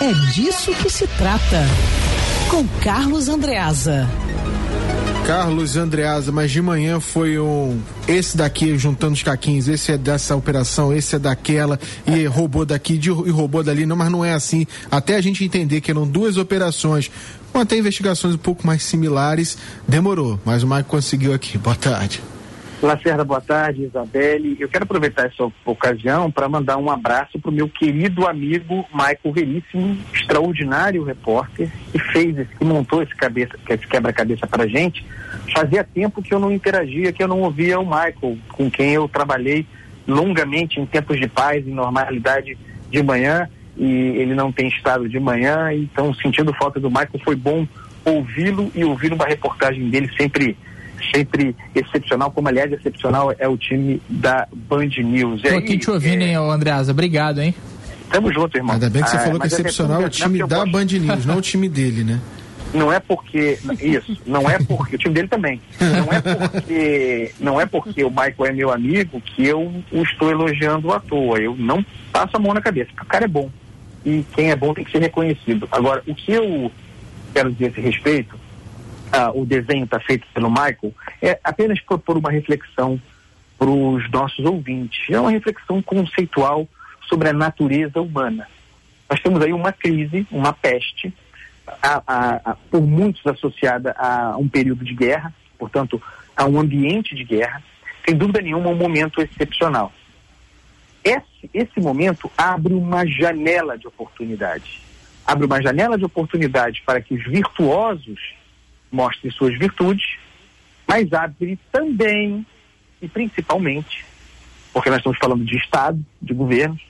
É 0.00 0.12
disso 0.32 0.72
que 0.74 0.90
se 0.90 1.06
trata. 1.06 1.64
Com 2.50 2.66
Carlos 2.82 3.28
Andreasa. 3.28 4.06
Carlos 5.26 5.74
Andreasa, 5.76 6.30
mas 6.30 6.50
de 6.50 6.60
manhã 6.60 7.00
foi 7.00 7.38
um. 7.38 7.80
Esse 8.06 8.36
daqui 8.36 8.76
juntando 8.76 9.14
os 9.14 9.22
caquinhos, 9.22 9.68
esse 9.68 9.90
é 9.92 9.98
dessa 9.98 10.36
operação, 10.36 10.92
esse 10.92 11.16
é 11.16 11.18
daquela, 11.18 11.80
e 12.06 12.26
roubou 12.26 12.66
daqui 12.66 12.98
de, 12.98 13.08
e 13.08 13.30
roubou 13.30 13.64
dali, 13.64 13.86
não, 13.86 13.96
mas 13.96 14.12
não 14.12 14.22
é 14.22 14.34
assim. 14.34 14.66
Até 14.90 15.16
a 15.16 15.20
gente 15.20 15.42
entender 15.42 15.80
que 15.80 15.90
eram 15.90 16.06
duas 16.06 16.36
operações, 16.36 17.10
com 17.50 17.58
até 17.58 17.78
investigações 17.78 18.34
um 18.34 18.38
pouco 18.38 18.66
mais 18.66 18.82
similares, 18.82 19.56
demorou, 19.88 20.38
mas 20.44 20.62
o 20.62 20.68
Mike 20.68 20.88
conseguiu 20.88 21.32
aqui. 21.32 21.56
Boa 21.56 21.74
tarde. 21.74 22.22
Lacerda, 22.82 23.24
boa 23.24 23.40
tarde, 23.40 23.84
Isabelle. 23.84 24.56
Eu 24.60 24.68
quero 24.68 24.84
aproveitar 24.84 25.26
essa 25.26 25.50
ocasião 25.64 26.30
para 26.30 26.46
mandar 26.46 26.76
um 26.76 26.90
abraço 26.90 27.38
para 27.38 27.50
o 27.50 27.54
meu 27.54 27.68
querido 27.68 28.26
amigo 28.26 28.84
Michael 28.92 29.32
Veríssimo, 29.32 29.96
extraordinário 30.12 31.02
repórter, 31.02 31.70
que 31.90 31.98
fez 31.98 32.36
esse, 32.36 32.54
que 32.54 32.64
montou 32.64 33.02
esse, 33.02 33.14
cabeça, 33.16 33.58
esse 33.70 33.86
quebra-cabeça 33.86 34.46
para 34.46 34.68
gente. 34.68 35.04
Fazia 35.54 35.82
tempo 35.82 36.22
que 36.22 36.34
eu 36.34 36.38
não 36.38 36.52
interagia, 36.52 37.12
que 37.12 37.22
eu 37.22 37.28
não 37.28 37.40
ouvia 37.40 37.80
o 37.80 37.84
Michael, 37.84 38.36
com 38.52 38.70
quem 38.70 38.92
eu 38.92 39.08
trabalhei 39.08 39.66
longamente 40.06 40.78
em 40.78 40.84
tempos 40.84 41.18
de 41.18 41.28
paz, 41.28 41.66
em 41.66 41.72
normalidade 41.72 42.58
de 42.90 43.02
manhã, 43.02 43.48
e 43.74 43.86
ele 43.86 44.34
não 44.34 44.52
tem 44.52 44.68
estado 44.68 45.08
de 45.08 45.18
manhã, 45.18 45.72
então 45.72 46.12
sentindo 46.12 46.52
falta 46.52 46.78
do 46.78 46.90
Michael, 46.90 47.20
foi 47.24 47.36
bom 47.36 47.66
ouvi-lo 48.04 48.70
e 48.74 48.84
ouvir 48.84 49.12
uma 49.12 49.24
reportagem 49.24 49.88
dele 49.88 50.10
sempre 50.16 50.56
sempre 51.14 51.54
excepcional, 51.74 52.30
como 52.30 52.48
aliás 52.48 52.72
excepcional 52.72 53.32
é 53.38 53.48
o 53.48 53.56
time 53.56 54.00
da 54.08 54.46
Band 54.52 54.90
News. 54.98 55.42
Estou 55.42 55.58
aqui 55.58 55.78
te 55.78 55.90
ouvindo, 55.90 56.22
é... 56.22 56.28
hein, 56.28 56.34
Andreasa? 56.36 56.92
Obrigado, 56.92 57.40
hein? 57.40 57.54
Tamo 58.10 58.32
junto, 58.32 58.56
irmão. 58.56 58.74
Ainda 58.74 58.88
bem 58.88 59.02
que 59.02 59.10
você 59.10 59.16
ah, 59.16 59.20
falou 59.20 59.40
que 59.40 59.46
é 59.46 59.48
excepcional 59.48 60.02
é 60.02 60.06
o 60.06 60.10
time 60.10 60.38
da 60.38 60.58
gosto... 60.58 60.70
Band 60.70 60.84
News, 60.84 61.26
não 61.26 61.38
o 61.38 61.40
time 61.40 61.68
dele, 61.68 62.04
né? 62.04 62.20
Não 62.74 62.92
é 62.92 62.98
porque 62.98 63.58
isso, 63.80 64.18
não 64.26 64.50
é 64.50 64.58
porque 64.58 64.96
o 64.96 64.98
time 64.98 65.14
dele 65.14 65.28
também. 65.28 65.60
Não 65.80 66.12
é 66.12 66.20
porque 66.20 67.32
não 67.38 67.60
é 67.60 67.64
porque 67.64 68.04
o 68.04 68.10
Michael 68.10 68.46
é 68.46 68.52
meu 68.52 68.72
amigo 68.72 69.20
que 69.20 69.46
eu 69.46 69.72
o 69.90 70.02
estou 70.02 70.30
elogiando 70.30 70.92
à 70.92 70.98
toa. 70.98 71.38
Eu 71.38 71.56
não 71.56 71.82
passo 72.12 72.36
a 72.36 72.40
mão 72.40 72.52
na 72.52 72.60
cabeça. 72.60 72.90
O 73.00 73.06
cara 73.06 73.24
é 73.24 73.28
bom 73.28 73.48
e 74.04 74.24
quem 74.34 74.50
é 74.50 74.56
bom 74.56 74.74
tem 74.74 74.84
que 74.84 74.90
ser 74.90 75.00
reconhecido. 75.00 75.68
Agora, 75.70 76.02
o 76.06 76.14
que 76.14 76.32
eu 76.32 76.70
quero 77.32 77.52
dizer 77.52 77.66
a 77.66 77.68
esse 77.68 77.80
respeito 77.80 78.36
ah, 79.12 79.30
o 79.34 79.44
desenho 79.44 79.84
está 79.84 80.00
feito 80.00 80.26
pelo 80.32 80.50
Michael, 80.50 80.94
é 81.22 81.38
apenas 81.42 81.80
propor 81.80 82.16
uma 82.16 82.30
reflexão 82.30 83.00
para 83.58 83.70
os 83.70 84.10
nossos 84.10 84.44
ouvintes. 84.44 84.98
É 85.10 85.20
uma 85.20 85.30
reflexão 85.30 85.82
conceitual 85.82 86.68
sobre 87.08 87.28
a 87.28 87.32
natureza 87.32 88.00
humana. 88.00 88.48
Nós 89.08 89.20
temos 89.20 89.40
aí 89.42 89.52
uma 89.52 89.72
crise, 89.72 90.26
uma 90.30 90.52
peste, 90.52 91.14
a, 91.82 92.02
a, 92.06 92.50
a, 92.50 92.56
por 92.70 92.82
muitos 92.82 93.26
associada 93.26 93.94
a 93.96 94.36
um 94.38 94.48
período 94.48 94.84
de 94.84 94.94
guerra, 94.94 95.32
portanto, 95.58 96.00
a 96.36 96.44
um 96.44 96.60
ambiente 96.60 97.14
de 97.14 97.24
guerra, 97.24 97.62
sem 98.04 98.16
dúvida 98.16 98.40
nenhuma, 98.40 98.70
um 98.70 98.76
momento 98.76 99.20
excepcional. 99.20 99.92
Esse, 101.02 101.50
esse 101.54 101.80
momento 101.80 102.30
abre 102.36 102.74
uma 102.74 103.06
janela 103.06 103.78
de 103.78 103.86
oportunidade. 103.86 104.80
Abre 105.24 105.46
uma 105.46 105.62
janela 105.62 105.96
de 105.96 106.04
oportunidade 106.04 106.82
para 106.84 107.00
que 107.00 107.14
os 107.14 107.24
virtuosos 107.24 108.18
mostre 108.90 109.30
suas 109.30 109.58
virtudes, 109.58 110.16
mas 110.86 111.12
abre 111.12 111.58
também 111.70 112.46
e 113.00 113.08
principalmente, 113.08 114.04
porque 114.72 114.90
nós 114.90 114.98
estamos 114.98 115.18
falando 115.18 115.44
de 115.44 115.56
Estado, 115.56 116.04
de 116.20 116.32
governos, 116.32 116.80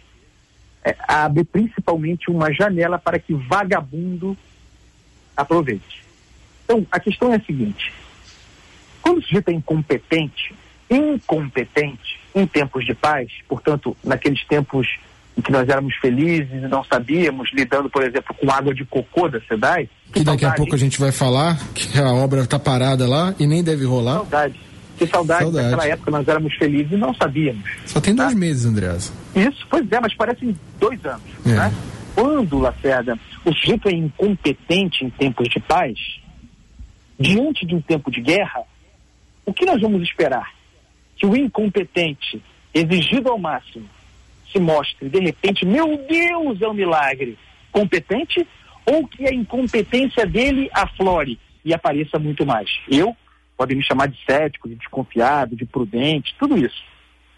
é, 0.85 0.97
abre 1.09 1.45
principalmente 1.45 2.31
uma 2.31 2.53
janela 2.53 2.99
para 2.99 3.19
que 3.19 3.35
vagabundo 3.35 4.37
aproveite. 5.37 6.05
Então, 6.65 6.87
a 6.91 7.01
questão 7.01 7.33
é 7.33 7.37
a 7.37 7.41
seguinte: 7.41 7.93
quando 9.03 9.19
o 9.19 9.23
sujeito 9.23 9.49
é 9.49 9.53
incompetente, 9.53 10.55
incompetente 10.91 12.21
em 12.35 12.47
tempos 12.47 12.85
de 12.85 12.95
paz, 12.95 13.33
portanto, 13.49 13.97
naqueles 14.05 14.45
tempos 14.47 14.99
em 15.37 15.43
que 15.43 15.53
nós 15.53 15.69
éramos 15.69 15.95
felizes 15.97 16.51
e 16.51 16.69
não 16.69 16.83
sabíamos, 16.83 17.51
lidando, 17.53 17.91
por 17.91 18.03
exemplo, 18.03 18.35
com 18.35 18.51
água 18.51 18.75
de 18.75 18.85
cocô 18.85 19.29
da 19.29 19.41
SEDAI. 19.41 19.89
Que 20.13 20.25
daqui 20.25 20.41
saudade. 20.41 20.47
a 20.47 20.53
pouco 20.53 20.75
a 20.75 20.79
gente 20.79 20.99
vai 20.99 21.13
falar 21.13 21.59
que 21.75 21.99
a 21.99 22.13
obra 22.13 22.43
está 22.43 22.59
parada 22.59 23.07
lá 23.07 23.35
e 23.39 23.47
nem 23.47 23.63
deve 23.63 23.85
rolar. 23.85 24.21
Que 24.21 24.31
saudade. 24.31 24.61
Que 24.99 25.07
saudade, 25.07 25.43
saudade. 25.43 25.71
daquela 25.71 25.93
época 25.93 26.11
nós 26.11 26.27
éramos 26.27 26.55
felizes 26.55 26.93
e 26.93 26.97
não 26.97 27.15
sabíamos. 27.15 27.65
Só 27.85 28.01
tem 28.01 28.15
dois 28.15 28.33
tá? 28.33 28.39
meses, 28.39 28.65
Andreas. 28.65 29.13
Isso, 29.35 29.67
pois 29.69 29.91
é, 29.93 30.01
mas 30.01 30.15
parecem 30.15 30.57
dois 30.81 31.05
anos. 31.05 31.23
É. 31.45 31.51
Né? 31.51 31.75
Quando, 32.15 32.59
Lacerda, 32.59 33.19
o 33.45 33.53
sujeito 33.53 33.89
é 33.89 33.93
incompetente 33.93 35.05
em 35.05 35.11
tempos 35.11 35.49
de 35.51 35.61
paz, 35.61 35.99
diante 37.21 37.67
de 37.67 37.75
um 37.75 37.81
tempo 37.81 38.11
de 38.11 38.23
guerra, 38.23 38.63
o 39.45 39.53
que 39.53 39.67
nós 39.67 39.81
vamos 39.81 40.03
esperar? 40.03 40.51
Que 41.17 41.27
o 41.27 41.37
incompetente, 41.37 42.43
exigido 42.73 43.29
ao 43.29 43.39
máximo, 43.39 43.87
se 44.51 44.59
mostre, 44.59 45.11
de 45.11 45.21
repente, 45.21 45.67
meu 45.67 45.99
Deus, 46.09 46.63
é 46.63 46.69
um 46.69 46.75
milagre, 46.75 47.39
competente, 47.71 48.47
ou 48.87 49.07
que 49.07 49.27
a 49.27 49.35
incompetência 49.35 50.25
dele 50.25 50.71
aflore 50.73 51.39
e 51.65 51.75
apareça 51.75 52.19
muito 52.19 52.47
mais. 52.47 52.71
Eu, 52.89 53.17
podem 53.57 53.77
me 53.77 53.85
chamar 53.85 54.07
de 54.07 54.19
cético, 54.25 54.69
de 54.69 54.77
desconfiado, 54.77 55.57
de 55.57 55.67
prudente, 55.67 56.35
tudo 56.39 56.57
isso, 56.57 56.83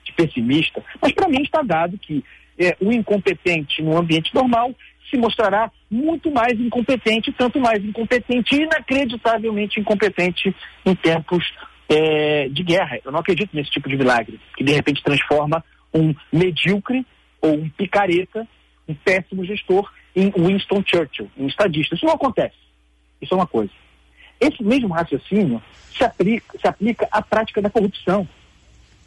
de 0.04 0.12
pessimista, 0.12 0.84
mas 1.00 1.12
para 1.12 1.28
mim 1.28 1.42
está 1.42 1.62
dado 1.62 1.96
que 1.98 2.22
é, 2.58 2.76
o 2.80 2.92
incompetente 2.92 3.82
no 3.82 3.96
ambiente 3.96 4.34
normal 4.34 4.74
se 5.08 5.16
mostrará 5.16 5.70
muito 5.90 6.30
mais 6.30 6.60
incompetente, 6.60 7.32
tanto 7.32 7.58
mais 7.58 7.82
incompetente, 7.82 8.54
inacreditavelmente 8.54 9.80
incompetente 9.80 10.54
em 10.84 10.94
tempos 10.94 11.50
é, 11.88 12.48
de 12.48 12.62
guerra. 12.62 12.98
Eu 13.02 13.10
não 13.10 13.20
acredito 13.20 13.54
nesse 13.54 13.70
tipo 13.70 13.88
de 13.88 13.96
milagre, 13.96 14.38
que 14.56 14.64
de 14.64 14.72
repente 14.72 15.02
transforma 15.02 15.64
um 15.94 16.14
medíocre 16.30 17.06
ou 17.40 17.54
um 17.54 17.68
picareta, 17.70 18.46
um 18.86 18.94
péssimo 18.94 19.44
gestor 19.44 19.90
em 20.18 20.32
Winston 20.36 20.82
Churchill, 20.84 21.30
um 21.36 21.46
estadista. 21.46 21.94
Isso 21.94 22.04
não 22.04 22.14
acontece. 22.14 22.56
Isso 23.22 23.34
é 23.34 23.36
uma 23.36 23.46
coisa. 23.46 23.70
Esse 24.40 24.62
mesmo 24.62 24.92
raciocínio 24.92 25.62
se 25.96 26.04
aplica, 26.04 26.58
se 26.58 26.66
aplica 26.66 27.08
à 27.10 27.22
prática 27.22 27.62
da 27.62 27.70
corrupção. 27.70 28.28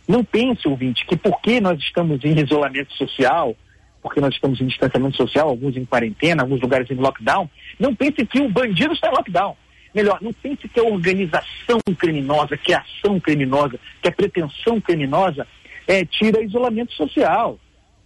Não 0.08 0.24
pense, 0.24 0.68
ouvinte, 0.68 1.06
que 1.06 1.16
porque 1.16 1.60
nós 1.60 1.80
estamos 1.80 2.24
em 2.24 2.40
isolamento 2.40 2.94
social, 2.94 3.56
porque 4.02 4.22
nós 4.22 4.34
estamos 4.34 4.60
em 4.62 4.68
distanciamento 4.68 5.18
social, 5.18 5.50
alguns 5.50 5.76
em 5.76 5.86
quarentena, 5.86 6.44
alguns 6.44 6.62
lugares 6.62 6.90
em 6.90 6.96
lockdown, 6.96 7.50
não 7.80 7.94
pense 7.94 8.26
que 8.26 8.40
o 8.40 8.50
bandido 8.50 8.94
está 8.94 9.10
em 9.10 9.16
lockdown. 9.16 9.56
Melhor, 9.94 10.20
não 10.22 10.32
pense 10.32 10.68
que 10.70 10.80
a 10.80 10.84
organização 10.84 11.80
criminosa, 11.98 12.56
que 12.56 12.74
a 12.74 12.80
ação 12.80 13.20
criminosa, 13.20 13.78
que 14.02 14.08
a 14.08 14.12
pretensão 14.12 14.80
criminosa 14.80 15.46
é, 15.86 16.06
tira 16.06 16.42
isolamento 16.42 16.94
social. 16.94 17.60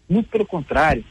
Muito 0.09 0.29
pelo 0.29 0.45
contrário. 0.45 1.03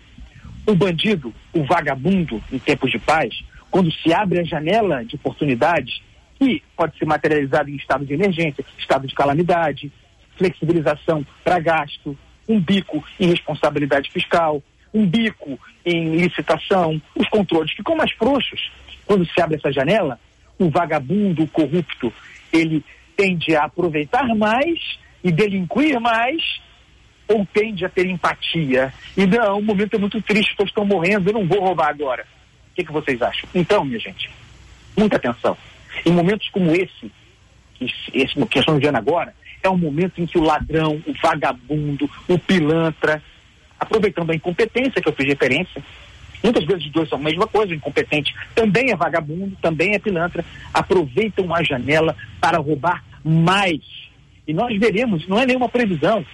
O 0.67 0.75
bandido, 0.75 1.35
o 1.53 1.63
vagabundo, 1.65 2.43
em 2.51 2.59
tempos 2.59 2.91
de 2.91 2.99
paz, 2.99 3.35
quando 3.71 3.93
se 3.93 4.13
abre 4.13 4.41
a 4.41 4.45
janela 4.45 5.05
de 5.05 5.17
oportunidades, 5.17 6.01
que 6.39 6.63
pode 6.77 6.97
ser 6.99 7.05
materializado 7.05 7.71
em 7.71 7.77
estado 7.77 8.05
de 8.05 8.15
emergência, 8.15 8.65
estado 8.79 9.07
de 9.07 9.15
calamidade, 9.15 9.93
flexibilização 10.37 11.25
para 11.43 11.59
gasto, 11.59 12.17
um 12.49 12.61
bico 12.61 13.05
em 13.19 13.29
responsabilidade 13.29 14.11
fiscal, 14.11 14.63
um 14.93 15.07
bico 15.07 15.59
em 15.85 16.17
licitação, 16.17 17.01
os 17.15 17.29
controles 17.29 17.73
ficam 17.73 17.97
mais 17.97 18.13
frouxos. 18.13 18.71
Quando 19.05 19.27
se 19.27 19.41
abre 19.41 19.57
essa 19.57 19.73
janela, 19.73 20.19
o 20.59 20.71
vagabundo, 20.71 21.43
o 21.43 21.49
corrupto, 21.49 22.13
ele 22.53 22.85
tende 23.17 23.55
a 23.55 23.65
aproveitar 23.65 24.27
mais 24.35 24.79
e 25.23 25.33
delinquir 25.33 26.01
mais 26.01 26.43
ou 27.29 27.47
tende 27.47 27.85
a 27.85 27.89
ter 27.89 28.07
empatia? 28.07 28.93
E 29.17 29.27
não, 29.27 29.59
o 29.59 29.62
momento 29.62 29.95
é 29.95 29.99
muito 29.99 30.21
triste, 30.21 30.57
todos 30.57 30.71
estão 30.71 30.85
morrendo, 30.85 31.29
eu 31.29 31.35
não 31.35 31.47
vou 31.47 31.61
roubar 31.61 31.89
agora. 31.89 32.27
O 32.71 32.75
que, 32.75 32.84
que 32.84 32.93
vocês 32.93 33.21
acham? 33.22 33.48
Então, 33.54 33.84
minha 33.84 33.98
gente, 33.98 34.31
muita 34.97 35.16
atenção. 35.16 35.57
Em 36.04 36.13
momentos 36.13 36.48
como 36.51 36.72
esse, 36.72 37.10
que, 37.75 37.87
esse 38.13 38.34
que 38.47 38.59
estamos 38.59 38.83
vendo 38.83 38.97
agora, 38.97 39.34
é 39.63 39.69
um 39.69 39.78
momento 39.78 40.21
em 40.21 40.27
que 40.27 40.39
o 40.39 40.43
ladrão, 40.43 41.03
o 41.07 41.13
vagabundo, 41.22 42.10
o 42.28 42.39
pilantra, 42.39 43.22
aproveitando 43.78 44.31
a 44.31 44.34
incompetência 44.34 45.01
que 45.01 45.09
eu 45.09 45.13
fiz 45.13 45.27
referência, 45.27 45.83
muitas 46.43 46.65
vezes 46.65 46.87
os 46.87 46.93
dois 46.93 47.09
são 47.09 47.19
a 47.19 47.22
mesma 47.22 47.47
coisa, 47.47 47.72
o 47.72 47.77
incompetente 47.77 48.34
também 48.54 48.91
é 48.91 48.97
vagabundo, 48.97 49.57
também 49.63 49.95
é 49.95 49.98
pilantra, 49.98 50.45
aproveitam 50.72 51.54
a 51.54 51.63
janela 51.63 52.15
para 52.41 52.59
roubar 52.59 53.03
mais 53.25 53.81
e 54.47 54.53
nós 54.53 54.78
veremos, 54.78 55.27
não 55.27 55.39
é 55.39 55.47
nenhuma 55.47 55.69
previsão, 55.69 56.25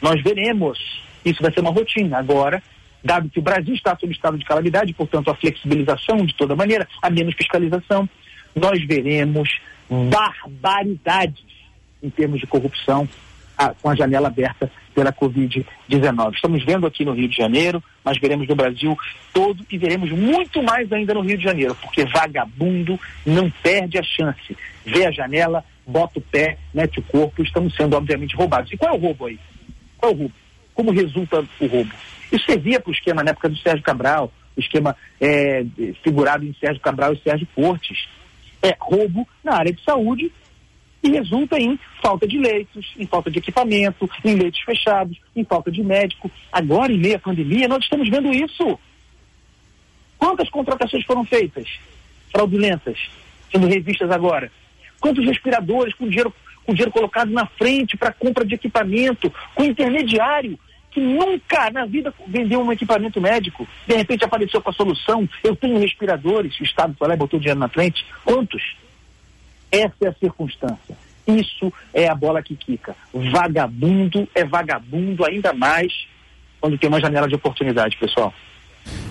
nós 0.00 0.22
veremos. 0.22 0.78
Isso 1.24 1.42
vai 1.42 1.52
ser 1.52 1.60
uma 1.60 1.70
rotina. 1.70 2.18
Agora, 2.18 2.62
dado 3.02 3.28
que 3.28 3.38
o 3.38 3.42
Brasil 3.42 3.74
está 3.74 3.96
sob 3.96 4.12
estado 4.12 4.38
de 4.38 4.44
calamidade, 4.44 4.92
portanto, 4.94 5.30
a 5.30 5.34
flexibilização 5.34 6.24
de 6.24 6.34
toda 6.34 6.56
maneira, 6.56 6.88
a 7.02 7.10
menos 7.10 7.34
fiscalização, 7.34 8.08
nós 8.54 8.82
veremos 8.86 9.48
barbaridades 9.88 11.44
em 12.02 12.10
termos 12.10 12.40
de 12.40 12.46
corrupção, 12.46 13.08
a, 13.56 13.70
com 13.70 13.88
a 13.88 13.94
janela 13.94 14.28
aberta 14.28 14.70
pela 14.94 15.12
Covid-19. 15.12 16.34
Estamos 16.34 16.64
vendo 16.64 16.86
aqui 16.86 17.04
no 17.04 17.12
Rio 17.12 17.28
de 17.28 17.36
Janeiro, 17.36 17.82
mas 18.04 18.18
veremos 18.18 18.46
no 18.46 18.54
Brasil 18.54 18.96
todo 19.32 19.64
e 19.70 19.78
veremos 19.78 20.10
muito 20.10 20.62
mais 20.62 20.92
ainda 20.92 21.14
no 21.14 21.20
Rio 21.20 21.38
de 21.38 21.44
Janeiro, 21.44 21.74
porque 21.76 22.04
vagabundo 22.04 22.98
não 23.24 23.50
perde 23.50 23.98
a 23.98 24.02
chance. 24.02 24.56
Vê 24.84 25.06
a 25.06 25.10
janela, 25.10 25.64
bota 25.86 26.18
o 26.18 26.22
pé, 26.22 26.58
mete 26.72 27.00
o 27.00 27.02
corpo, 27.02 27.42
estamos 27.42 27.74
sendo 27.74 27.96
obviamente 27.96 28.36
roubados. 28.36 28.70
E 28.72 28.76
qual 28.76 28.94
é 28.94 28.96
o 28.96 29.00
roubo 29.00 29.26
aí? 29.26 29.38
Qual 30.04 30.10
é 30.10 30.14
o 30.14 30.18
roubo? 30.18 30.34
Como 30.74 30.90
resulta 30.90 31.40
o 31.60 31.66
roubo? 31.66 31.94
Isso 32.30 32.44
servia 32.44 32.78
para 32.78 32.90
o 32.90 32.92
esquema 32.92 33.22
na 33.22 33.30
época 33.30 33.48
do 33.48 33.56
Sérgio 33.56 33.82
Cabral, 33.82 34.30
o 34.54 34.60
esquema 34.60 34.94
é, 35.18 35.64
figurado 36.02 36.44
em 36.44 36.54
Sérgio 36.60 36.82
Cabral 36.82 37.14
e 37.14 37.22
Sérgio 37.22 37.48
Cortes. 37.54 38.06
É 38.62 38.76
roubo 38.78 39.26
na 39.42 39.54
área 39.54 39.72
de 39.72 39.82
saúde 39.82 40.30
e 41.02 41.10
resulta 41.10 41.58
em 41.58 41.78
falta 42.02 42.26
de 42.26 42.38
leitos, 42.38 42.92
em 42.98 43.06
falta 43.06 43.30
de 43.30 43.38
equipamento, 43.38 44.10
em 44.22 44.34
leitos 44.34 44.60
fechados, 44.60 45.16
em 45.34 45.44
falta 45.44 45.70
de 45.70 45.82
médico. 45.82 46.30
Agora, 46.52 46.92
em 46.92 46.98
meio 46.98 47.16
à 47.16 47.18
pandemia, 47.18 47.68
nós 47.68 47.84
estamos 47.84 48.08
vendo 48.10 48.30
isso. 48.32 48.78
Quantas 50.18 50.50
contratações 50.50 51.04
foram 51.04 51.24
feitas? 51.24 51.66
Fraudulentas, 52.30 52.98
sendo 53.50 53.66
revistas 53.66 54.10
agora. 54.10 54.50
Quantos 55.00 55.24
respiradores 55.24 55.94
com 55.94 56.08
dinheiro, 56.08 56.32
com 56.64 56.72
dinheiro 56.72 56.90
colocado 56.90 57.30
na 57.30 57.46
frente 57.46 57.96
para 57.96 58.12
compra 58.12 58.44
de 58.44 58.54
equipamento, 58.54 59.32
com 59.54 59.64
intermediário 59.64 60.58
que 60.94 61.00
nunca 61.00 61.70
na 61.70 61.84
vida 61.84 62.14
vendeu 62.28 62.60
um 62.60 62.72
equipamento 62.72 63.20
médico, 63.20 63.66
de 63.84 63.96
repente 63.96 64.24
apareceu 64.24 64.62
com 64.62 64.70
a 64.70 64.72
solução, 64.72 65.28
eu 65.42 65.56
tenho 65.56 65.76
respiradores, 65.76 66.58
o 66.60 66.62
Estado 66.62 66.94
foi 66.96 67.08
lá 67.08 67.14
e 67.14 67.16
botou 67.16 67.40
dinheiro 67.40 67.58
na 67.58 67.68
frente. 67.68 68.06
Quantos? 68.24 68.76
Essa 69.72 70.04
é 70.04 70.06
a 70.06 70.14
circunstância. 70.14 70.96
Isso 71.26 71.72
é 71.92 72.06
a 72.06 72.14
bola 72.14 72.42
que 72.42 72.54
quica. 72.54 72.94
Vagabundo 73.12 74.28
é 74.34 74.44
vagabundo 74.44 75.24
ainda 75.24 75.52
mais 75.52 76.06
quando 76.60 76.78
tem 76.78 76.88
uma 76.88 77.00
janela 77.00 77.26
de 77.26 77.34
oportunidade, 77.34 77.96
pessoal. 77.96 78.32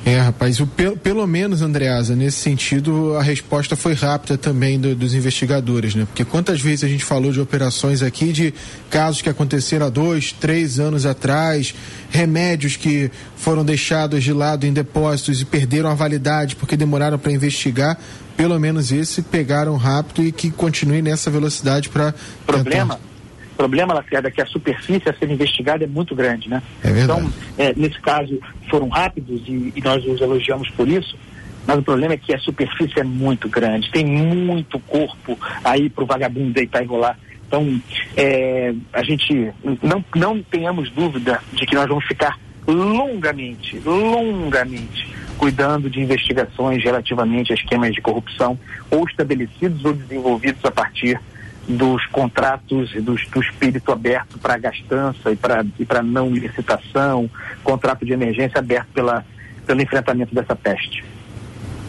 É, 0.06 0.20
rapaz, 0.20 0.60
o, 0.60 0.68
pelo, 0.68 0.98
pelo 0.98 1.26
menos, 1.26 1.62
Andreasa, 1.62 2.14
nesse 2.14 2.38
sentido, 2.38 3.16
a 3.16 3.24
resposta 3.24 3.74
foi 3.74 3.94
rápida 3.94 4.38
também 4.38 4.78
do, 4.78 4.94
dos 4.94 5.14
investigadores, 5.14 5.96
né? 5.96 6.06
Porque 6.06 6.26
quantas 6.26 6.60
vezes 6.60 6.84
a 6.84 6.90
gente 6.90 7.06
falou 7.06 7.32
de 7.32 7.40
operações 7.40 8.04
aqui, 8.04 8.34
de 8.34 8.54
casos 8.90 9.22
que 9.22 9.30
aconteceram 9.30 9.86
há 9.86 9.90
dois, 9.90 10.34
três 10.34 10.78
anos 10.78 11.06
atrás, 11.06 11.74
remédios 12.10 12.76
que 12.76 13.10
foram 13.38 13.64
deixados 13.64 14.22
de 14.22 14.34
lado 14.34 14.66
em 14.66 14.74
depósitos 14.74 15.40
e 15.40 15.46
perderam 15.46 15.90
a 15.90 15.94
validade 15.94 16.58
porque 16.58 16.76
demoraram 16.76 17.18
para 17.18 17.32
investigar. 17.32 17.98
Pelo 18.36 18.60
menos 18.60 18.92
esse 18.92 19.22
pegaram 19.22 19.78
rápido 19.78 20.26
e 20.26 20.32
que 20.32 20.52
continue 20.52 21.02
nessa 21.02 21.32
velocidade 21.32 21.88
para. 21.88 22.14
Problema? 22.46 22.96
Tentar 22.96 23.13
problema, 23.54 23.94
Lacerda, 23.94 24.28
é 24.28 24.32
que 24.32 24.42
a 24.42 24.46
superfície 24.46 25.10
a 25.10 25.14
ser 25.14 25.30
investigada 25.30 25.84
é 25.84 25.88
muito 25.88 26.16
grande, 26.16 26.50
né? 26.50 26.62
É 26.84 26.90
então, 27.02 27.32
é, 27.58 27.74
nesse 27.76 28.00
caso, 28.00 28.40
foram 28.70 28.90
rápidos 28.90 29.42
e, 29.48 29.74
e, 29.76 29.82
nós 29.82 30.06
os 30.06 30.20
elogiamos 30.22 30.70
por 30.72 30.88
isso, 30.88 31.18
mas 31.66 31.78
o 31.78 31.84
problema 31.84 32.14
é 32.14 32.18
que 32.18 32.34
a 32.34 32.40
superfície 32.40 33.00
é 33.00 33.04
muito 33.04 33.48
grande, 33.48 33.92
tem 33.92 34.06
muito 34.06 34.80
corpo 34.80 35.38
aí 35.64 35.90
para 35.90 36.04
o 36.04 36.08
vagabundo 36.08 36.54
deitar 36.54 36.84
e 36.84 36.88
rolar. 36.88 37.18
Então, 37.48 37.80
é, 38.18 38.74
a 38.92 39.04
gente 39.04 39.52
não, 39.82 40.04
não 40.16 40.42
tenhamos 40.42 40.90
dúvida 40.90 41.40
de 41.54 41.66
que 41.66 41.76
nós 41.76 41.88
vamos 41.88 42.06
ficar 42.06 42.40
longamente, 42.68 43.80
longamente 43.86 45.14
cuidando 45.38 45.90
de 45.90 46.00
investigações 46.00 46.84
relativamente 46.84 47.52
a 47.52 47.56
esquemas 47.56 47.94
de 47.94 48.02
corrupção 48.02 48.58
ou 48.90 49.06
estabelecidos 49.06 49.84
ou 49.84 49.94
desenvolvidos 49.94 50.64
a 50.64 50.72
partir 50.72 51.20
dos 51.68 52.06
contratos 52.08 52.94
e 52.94 53.00
do, 53.00 53.16
espírito 53.16 53.92
aberto 53.92 54.38
para 54.38 54.58
gastança 54.58 55.32
e 55.32 55.36
para 55.36 55.64
e 55.80 56.04
não 56.04 56.30
licitação, 56.30 57.30
contrato 57.64 58.06
de 58.06 58.14
emergência 58.14 58.60
aberto 58.60 58.88
pela, 58.94 59.26
pelo 59.66 59.82
enfrentamento 59.82 60.36
dessa 60.36 60.56
peste. 60.56 61.04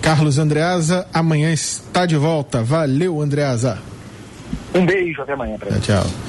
Carlos 0.00 0.38
Andreasa, 0.38 1.09
amanhã 1.12 1.50
está 1.50 2.05
de 2.05 2.17
volta. 2.17 2.62
Valeu, 2.62 3.21
Andreasa. 3.21 3.79
Um 4.75 4.85
beijo, 4.85 5.23
até 5.23 5.32
amanhã. 5.32 5.56
Tchau, 5.59 5.81
tchau. 5.81 6.25